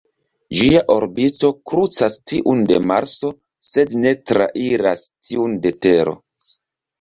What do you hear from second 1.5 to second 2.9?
krucas tiun de